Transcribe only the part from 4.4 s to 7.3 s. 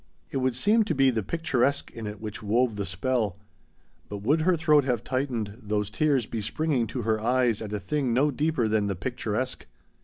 her throat have tightened, those tears be springing to her